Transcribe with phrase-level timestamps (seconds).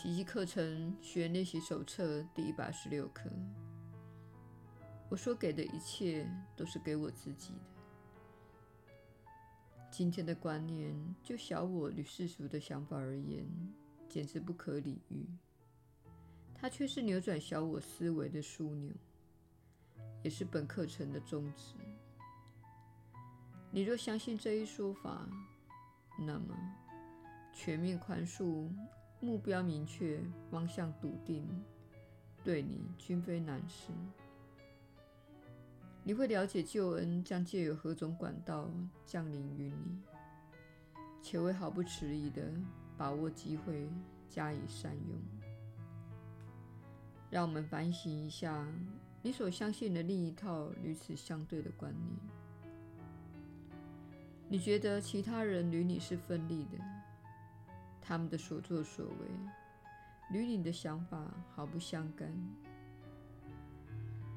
[0.00, 3.28] 奇迹课程学练习手册第一百二十六课。
[5.08, 6.24] 我所给的一切
[6.54, 9.34] 都是给我自己的。
[9.90, 13.44] 今天的观念，就小我与世俗的想法而言，
[14.08, 15.26] 简直不可理喻。
[16.54, 18.92] 它却是扭转小我思维的枢纽，
[20.22, 21.74] 也是本课程的宗旨。
[23.72, 25.28] 你若相信这一说法，
[26.20, 26.56] 那么
[27.52, 28.70] 全面宽恕。
[29.20, 31.44] 目标明确，方向笃定，
[32.44, 33.90] 对你均非难事。
[36.04, 38.70] 你会了解救恩将借由何种管道
[39.04, 39.98] 降临于你，
[41.20, 42.42] 且会毫不迟疑地
[42.96, 43.88] 把握机会
[44.28, 45.18] 加以善用。
[47.28, 48.66] 让我们反省一下
[49.20, 52.16] 你所相信的另一套与此相对的观念。
[54.48, 56.78] 你觉得其他人与你是分立的？
[58.08, 59.28] 他们的所作所为
[60.32, 62.34] 与你的想法毫不相干，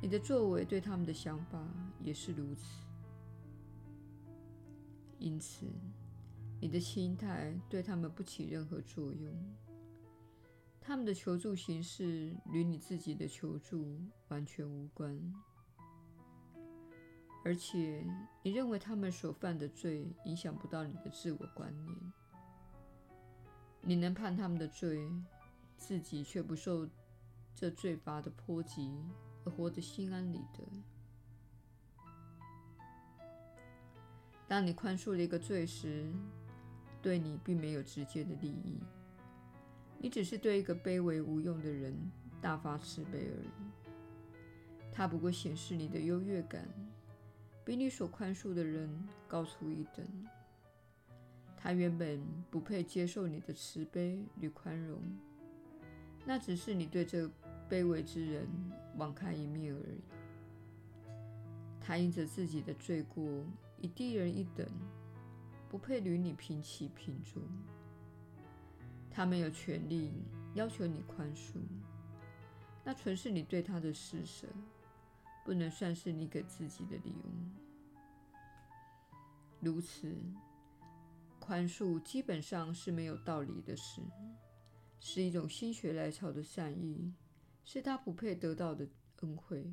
[0.00, 1.60] 你的作为对他们的想法
[2.00, 2.80] 也是如此。
[5.18, 5.66] 因此，
[6.60, 9.34] 你的心态对他们不起任何作用。
[10.80, 15.20] 他们的求助形式与你自己的求助完全无关，
[17.44, 18.06] 而且
[18.44, 22.12] 你认为他们所犯的罪影响不到你的自我观念。
[23.88, 25.08] 你能判他们的罪，
[25.76, 26.88] 自己却不受
[27.54, 28.90] 这罪罚的波及，
[29.44, 30.64] 而活得心安理得。
[34.48, 36.12] 当你宽恕了一个罪时，
[37.00, 38.80] 对你并没有直接的利益，
[39.98, 41.94] 你只是对一个卑微无用的人
[42.40, 43.50] 大发慈悲而已。
[44.92, 46.68] 他不过显示你的优越感，
[47.64, 50.04] 比你所宽恕的人高出一等。
[51.66, 55.02] 他原本不配接受你的慈悲与宽容，
[56.24, 57.28] 那只是你对这
[57.68, 58.46] 卑微之人
[58.98, 60.00] 网开一面而已。
[61.80, 63.44] 他因着自己的罪过，
[63.80, 64.64] 已低人一等，
[65.68, 67.42] 不配与你平起平坐。
[69.10, 70.12] 他没有权利
[70.54, 71.56] 要求你宽恕，
[72.84, 74.46] 那纯是你对他的施舍，
[75.44, 77.32] 不能算是你给自己的礼物。
[79.58, 80.14] 如此。
[81.46, 84.02] 宽恕基本上是没有道理的事，
[84.98, 87.14] 是一种心血来潮的善意，
[87.62, 88.88] 是他不配得到的
[89.20, 89.72] 恩惠，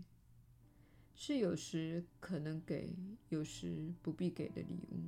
[1.15, 2.95] 是有时可能给，
[3.29, 5.01] 有时不必给的礼物。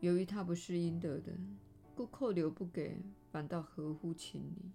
[0.00, 1.32] 由于他不是应得的，
[1.94, 3.00] 故扣留不给，
[3.30, 4.72] 反倒合乎情理。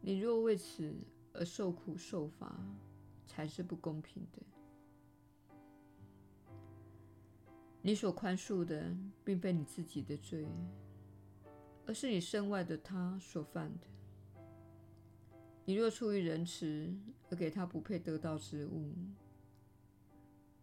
[0.00, 0.94] 你若为此
[1.34, 2.58] 而受苦受罚，
[3.26, 4.40] 才是不公平的。
[7.80, 8.94] 你所宽恕的，
[9.24, 10.46] 并非你自己的罪，
[11.86, 13.86] 而是你身外的他所犯的。
[15.64, 16.92] 你若出于仁慈
[17.30, 18.92] 而给他不配得到之物，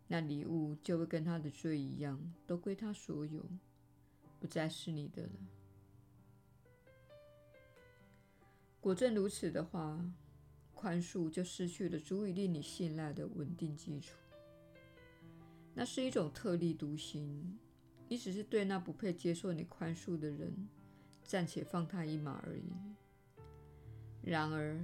[0.07, 3.43] 那礼物就会跟他的罪一样，都归他所有，
[4.39, 5.29] 不再是你的了。
[8.81, 9.99] 果真如此的话，
[10.73, 14.15] 宽恕就失去了足以令你信赖的稳定基础。
[15.75, 17.59] 那是一种特立独行，
[18.07, 20.69] 你只是对那不配接受你宽恕的人
[21.23, 22.63] 暂且放他一马而已。
[24.23, 24.79] 然而，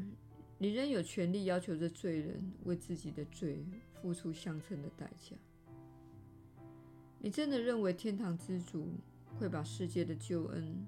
[0.57, 3.65] 你仍有权利要求这罪人为自己的罪
[4.01, 5.35] 付出相称的代价。
[7.19, 8.89] 你真的认为天堂之主
[9.39, 10.85] 会把世界的救恩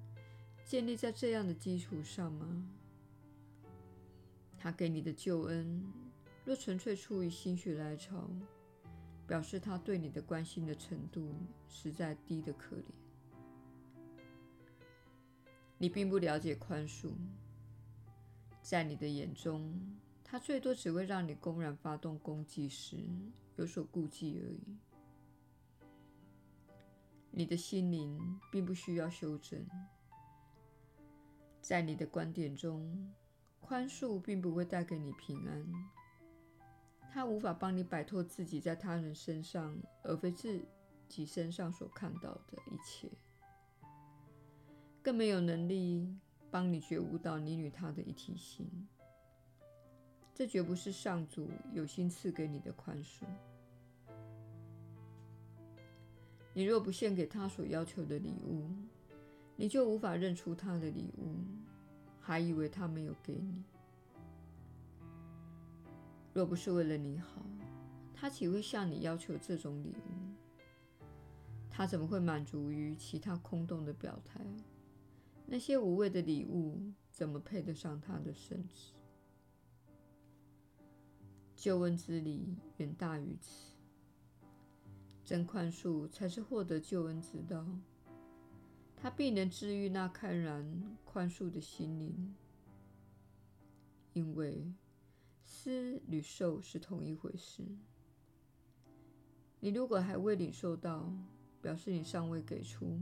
[0.66, 2.68] 建立在这样的基础上吗？
[4.58, 5.82] 他给你的救恩，
[6.44, 8.28] 若纯粹出于心血来潮，
[9.26, 11.34] 表示他对你的关心的程度
[11.68, 12.84] 实在低得可怜。
[15.78, 17.12] 你并不了解宽恕，
[18.62, 19.74] 在你的眼中，
[20.22, 22.96] 他最多只会让你公然发动攻击时
[23.56, 24.60] 有所顾忌而已。
[27.30, 29.66] 你的心灵并不需要修正，
[31.60, 33.12] 在你的观点中，
[33.60, 35.66] 宽恕并不会带给你平安。
[37.14, 40.60] 他无法帮你摆脱自己在他人身上而非自
[41.08, 43.08] 己身上所看到的一切，
[45.00, 46.12] 更没有能力
[46.50, 48.68] 帮你觉悟到你与他的一体性。
[50.34, 53.22] 这绝不是上主有心赐给你的宽恕。
[56.52, 58.68] 你若不献给他所要求的礼物，
[59.54, 61.36] 你就无法认出他的礼物，
[62.20, 63.62] 还以为他没有给你。
[66.34, 67.46] 若不是为了你好，
[68.12, 71.04] 他岂会向你要求这种礼物？
[71.70, 74.44] 他怎么会满足于其他空洞的表态，
[75.46, 78.92] 那些无谓的礼物怎么配得上他的圣旨？
[81.54, 83.72] 救恩之礼远大于此。
[85.24, 87.64] 真宽恕才是获得救恩之道，
[88.96, 92.34] 他必能治愈那慨然宽恕的心灵，
[94.12, 94.70] 因为
[95.44, 97.62] 施与受是同一回事。
[99.60, 101.12] 你如果还未领受到，
[101.62, 103.00] 表示你尚未给出；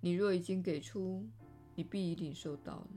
[0.00, 1.26] 你若已经给出，
[1.74, 2.88] 你必已领受到了。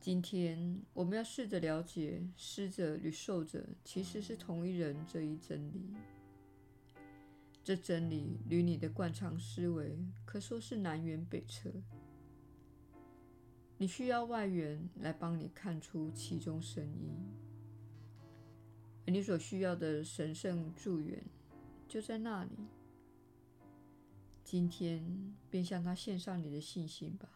[0.00, 5.94] 今天我们要试着了解施者与受者其实是同一人这一真理。
[7.64, 11.72] 这真理与你的惯常思维可说是南辕北辙。
[13.78, 17.10] 你需要外援来帮你看出其中深意，
[19.06, 21.22] 而你所需要的神圣助援
[21.86, 22.50] 就在那里。
[24.42, 27.28] 今天便向他献上你的信心吧。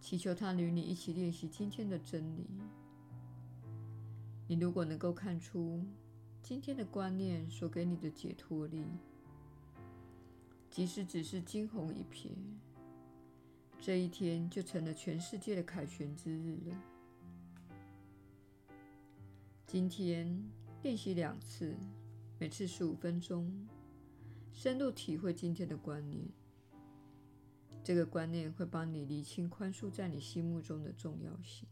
[0.00, 2.46] 祈求他与你一起练习今天的真理。
[4.46, 5.84] 你如果能够看出
[6.42, 8.84] 今天的观念所给你的解脱力，
[10.70, 12.30] 即使只是惊鸿一瞥，
[13.80, 16.76] 这一天就成了全世界的凯旋之日了。
[19.66, 20.42] 今天
[20.82, 21.74] 练习两次，
[22.38, 23.68] 每次十五分钟，
[24.52, 26.26] 深入体会今天的观念。
[27.84, 31.68] 这个观念会帮你厘清宽恕在你心目中的重要性。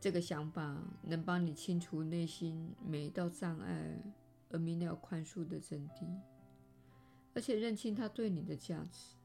[0.00, 3.98] 这个想法能帮你清除内心每一道障碍，
[4.50, 6.06] 而明了宽恕的真谛，
[7.34, 9.16] 而且认清它对你的价值。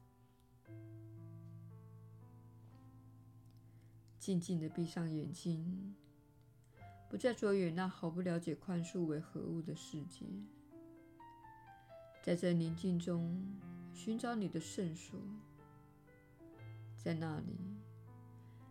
[4.29, 5.95] 静静的闭上眼睛，
[7.09, 10.23] 不再着眼那毫不了解宽恕为何物的世界，
[12.21, 13.43] 在这宁静中。
[13.91, 15.19] 寻找你的圣所，
[16.95, 17.57] 在那里，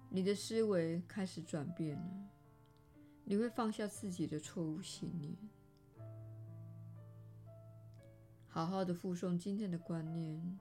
[0.08, 2.30] 你的思维开始转变了。
[3.24, 5.36] 你会放下自己的错误信念，
[8.46, 10.60] 好好的附送今天的观念，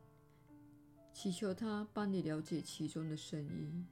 [1.13, 3.85] 祈求他帮你了解其中的深意。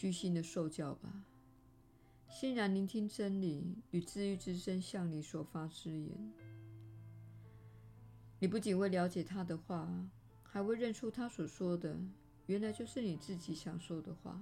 [0.00, 1.24] 虚心的受教吧，
[2.30, 6.32] 欣然聆听真理与治愈之声向你所发之言。
[8.38, 10.08] 你不仅会了解他的话，
[10.44, 11.98] 还会认出他所说的
[12.46, 14.40] 原来就是你自己想说的话。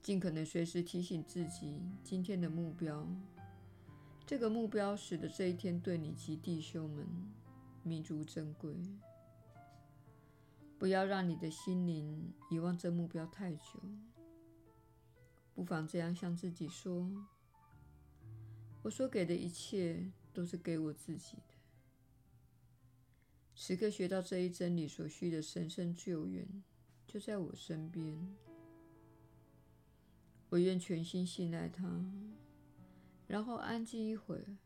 [0.00, 3.06] 尽可能随时提醒自己今天的目标，
[4.24, 7.06] 这个目标使得这一天对你及弟兄们
[7.82, 8.74] 弥足珍贵。
[10.78, 13.80] 不要让你的心灵遗忘这目标太久，
[15.54, 17.10] 不妨这样向自己说
[18.82, 21.54] ：“我所给的一切。”都是给我自己的。
[23.54, 26.44] 此刻学到这一真理所需的神圣救援，
[27.06, 28.34] 就在我身边。
[30.48, 32.04] 我愿全心信赖他，
[33.28, 34.56] 然后安静一会儿，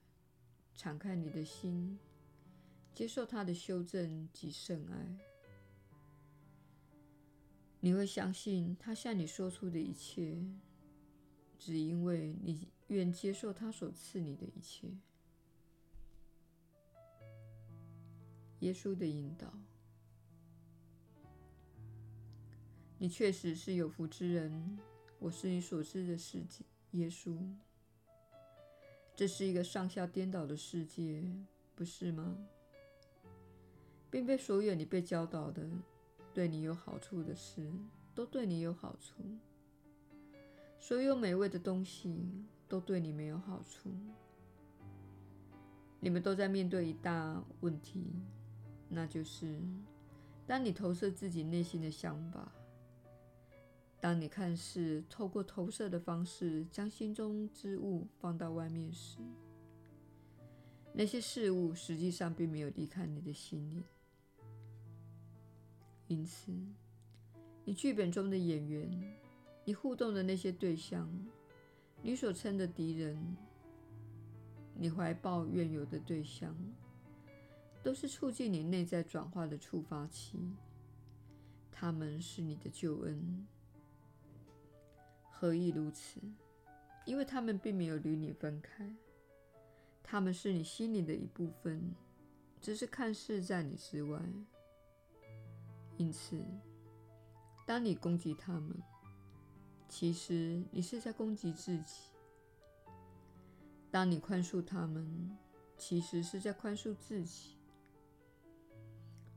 [0.75, 1.99] 敞开你的心，
[2.94, 5.19] 接受他的修正及圣爱。
[7.80, 10.36] 你会相信他向你说出的一切，
[11.58, 14.88] 只因为你愿接受他所赐你的一切。
[18.61, 19.52] 耶稣的引导，
[22.99, 24.78] 你确实是有福之人。
[25.20, 27.37] 我是你所知的世界，耶稣。
[29.14, 31.25] 这是一个上下颠倒的世界，
[31.75, 32.37] 不是吗？
[34.11, 35.68] 并非所有你被教导的、
[36.35, 37.70] 对你有好处的事，
[38.14, 39.23] 都对你有好处；
[40.78, 43.90] 所有美味的东西，都对你没有好处。
[46.00, 48.04] 你们都在面对一大问题。
[48.88, 49.61] 那就是，
[50.47, 52.50] 当你投射自己内心的想法，
[54.00, 59.18] 当你看似透过投射的方式将心中之物放到外面时，
[60.94, 63.82] 那些事物实际上并没有离开你的心里。
[66.09, 66.53] 因此，
[67.65, 68.91] 你剧本中的演员，
[69.65, 71.09] 你互动的那些对象，
[72.03, 73.17] 你所称的敌人，
[74.75, 76.55] 你怀抱怨尤的对象。
[77.81, 80.37] 都是促进你内在转化的触发器，
[81.71, 83.47] 他们是你的救恩。
[85.31, 86.21] 何以如此？
[87.07, 88.95] 因为他们并没有与你分开，
[90.03, 91.95] 他们是你心里的一部分，
[92.61, 94.21] 只是看似在你之外。
[95.99, 96.43] 因此，
[97.67, 98.81] 当你攻击他们，
[99.88, 102.12] 其实你是在攻击自己。
[103.90, 105.37] 当你宽恕他们，
[105.76, 107.57] 其实是在宽恕自己。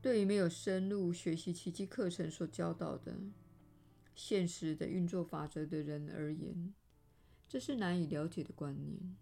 [0.01, 3.15] 对于没有深入学习奇迹课程所教导的
[4.13, 6.73] 现实的运作法则的人而言，
[7.47, 9.15] 这是难以了解的观念。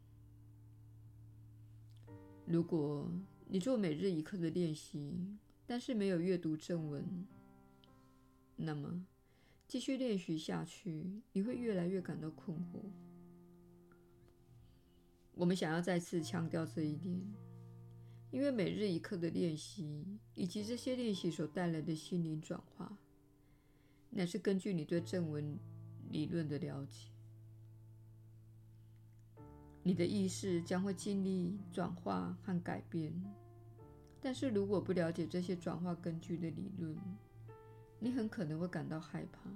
[2.45, 3.09] 如果
[3.47, 5.37] 你做每日一课的练习，
[5.69, 7.27] 但是没有阅读正文，
[8.55, 9.05] 那么
[9.67, 12.79] 继续练习下去，你会越来越感到困惑。
[15.35, 17.21] 我们想要再次强调这一点，
[18.31, 22.97] 因为每日一课的练习以及这些练习所带来的心灵转化，
[24.09, 25.55] 乃是根据你对正文
[26.09, 27.09] 理论的了解。
[29.83, 33.13] 你的意识将会尽力转化和改变，
[34.21, 36.95] 但是如果不了解这些转化根据的理论，
[37.99, 39.49] 你很可能会感到害怕。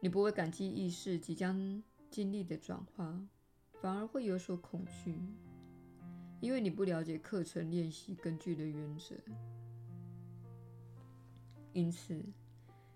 [0.00, 3.20] 你不会感激意识即将经历的转化，
[3.82, 5.14] 反而会有所恐惧，
[6.40, 9.14] 因为你不了解课程练习根据的原则。
[11.74, 12.24] 因此，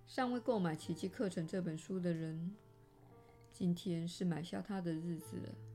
[0.07, 2.57] 尚未购买《奇迹课程》这本书的人，
[3.53, 5.74] 今天是买下它的日子了。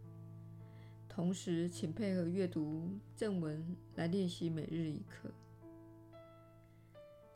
[1.19, 5.29] 同时，请配合阅读正文来练习每日一课。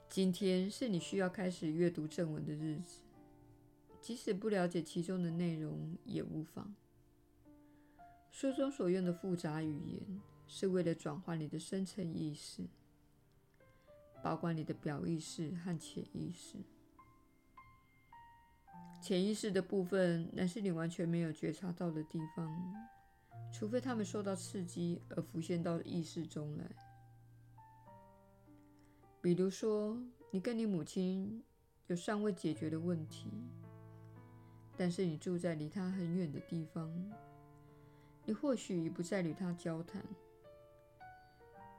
[0.07, 3.01] 今天是你需要开始阅读正文的日子，
[3.99, 6.73] 即使不了解其中的内容也无妨。
[8.31, 12.63] 书中所用的复杂语言是为了转换你的深层意识，
[14.23, 16.55] 包括你的表意识和潜意识。
[19.01, 22.73] 潜意识的部分乃是你完全没有觉察到的地方，
[23.51, 26.65] 除非他们受到刺激而浮现到意识中来。
[29.21, 29.97] 比如说，
[30.31, 31.43] 你跟你母亲
[31.87, 33.31] 有尚未解决的问题，
[34.75, 36.91] 但是你住在离她很远的地方，
[38.25, 40.03] 你或许已不再与她交谈，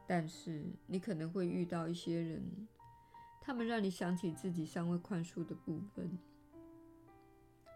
[0.06, 2.68] 但是你可能会遇到一些人，
[3.40, 6.18] 他们让你想起自己尚未宽恕的部分。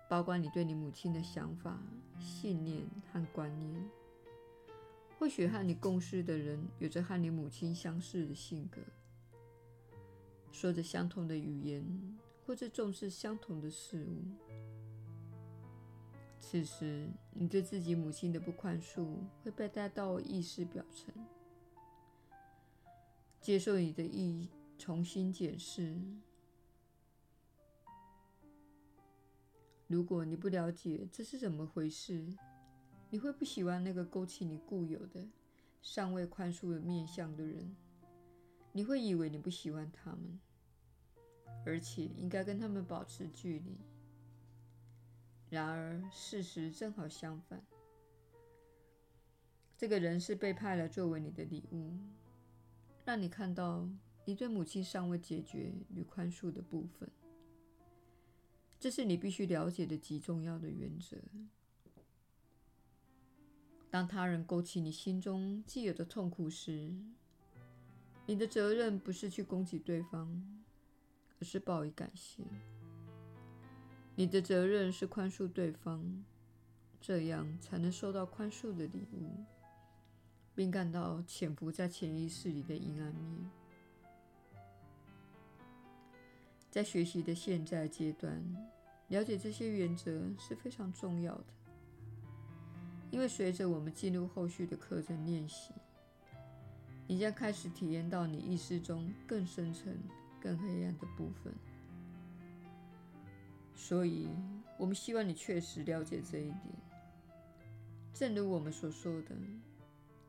[0.09, 1.79] 包括你对你母亲的想法、
[2.19, 3.91] 信念和观念，
[5.19, 8.81] 或许和你共事的人有着和你母亲相似的性格，
[10.50, 14.23] 说着相同的语言，或者重视相同的事物。
[16.41, 19.07] 此时，你对自己母亲的不宽恕
[19.45, 21.12] 会被带到意识表层，
[23.43, 24.49] 接受你的意
[24.79, 25.99] 重新检视。
[29.88, 32.25] 如果你不了解这是怎么回事，
[33.11, 35.26] 你会不喜欢那个勾起你固有的、
[35.80, 37.75] 尚未宽恕的面相的人。
[38.71, 40.38] 你会以为你不喜欢他们，
[41.64, 43.78] 而且应该跟他们保持距离。
[45.49, 47.64] 然而，事实正好相反。
[49.75, 51.92] 这个人是被派来作为你的礼物，
[53.07, 53.88] 让你看到
[54.26, 57.11] 你对母亲尚未解决与宽恕的部分。
[58.80, 61.16] 这是你必须了解的极重要的原则。
[63.90, 66.92] 当他人勾起你心中既有的痛苦时，
[68.26, 70.62] 你的责任不是去攻击对方，
[71.40, 72.42] 而是报以感谢。
[74.14, 76.25] 你的责任是宽恕对方，
[77.00, 79.44] 这样才能收到宽恕的礼物，
[80.54, 83.50] 并感到潜伏在潜意识里的阴暗面。
[86.78, 88.40] 在学习的现在阶段，
[89.08, 91.47] 了解这些原则是非常重要的，
[93.11, 95.73] 因为随着我们进入后续的课程练习，
[97.08, 99.92] 你将开始体验到你意识中更深层、
[100.40, 101.52] 更黑暗的部分。
[103.75, 104.28] 所以，
[104.78, 106.62] 我们希望你确实了解这一点。
[108.14, 109.35] 正如我们所说的，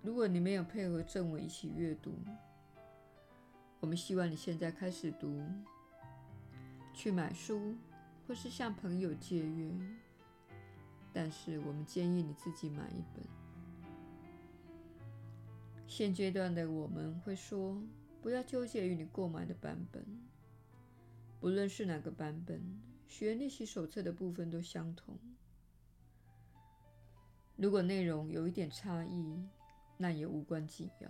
[0.01, 2.11] 如果你没有配合正文一起阅读，
[3.79, 5.39] 我们希望你现在开始读。
[6.99, 7.77] 去买书，
[8.27, 9.71] 或是向朋友借阅，
[11.13, 13.23] 但是我们建议你自己买一本。
[15.87, 17.81] 现阶段的我们会说，
[18.21, 20.05] 不要纠结于你购买的版本，
[21.39, 22.61] 不论是哪个版本，
[23.07, 25.17] 学练习手册的部分都相同。
[27.55, 29.41] 如果内容有一点差异，
[29.95, 31.09] 那也无关紧要。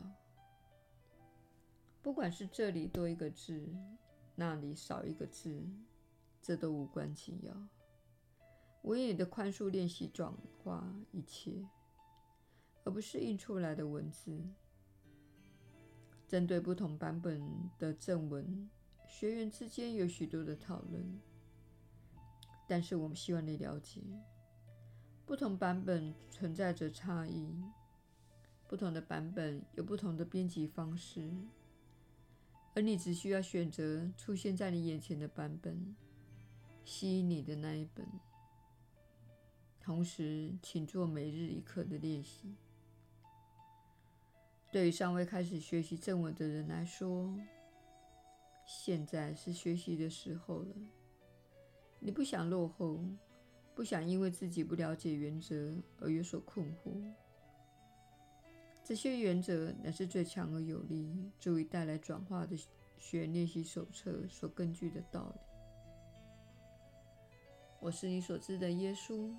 [2.03, 3.67] 不管是这里多一个字，
[4.39, 5.61] 那里少一个字，
[6.41, 7.53] 这都无关紧要。
[8.81, 11.67] 我以你的宽恕练习转化一切，
[12.85, 14.41] 而不是印出来的文字。
[16.25, 18.69] 针对不同版本的正文，
[19.05, 21.19] 学员之间有许多的讨论。
[22.65, 23.99] 但是我们希望你了解，
[25.25, 27.61] 不同版本存在着差异，
[28.69, 31.29] 不同的版本有不同的编辑方式，
[32.75, 35.95] 而你只需要选择出现在你眼前的版本，
[36.85, 38.07] 吸引你的那一本。
[39.81, 42.55] 同时，请做每日一课的练习。
[44.71, 47.35] 对于尚未开始学习正文的人来说，
[48.67, 50.75] 现在是学习的时候了。
[51.99, 53.03] 你不想落后，
[53.73, 56.91] 不想因为自己不了解原则而有所困惑。
[58.89, 62.57] 这些原则乃是最强而有力、足以带来转化的
[62.97, 65.39] 学练习手册所根据的道理。
[67.79, 69.31] 我是你所知的耶稣。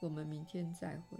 [0.00, 1.16] 我们明天再会。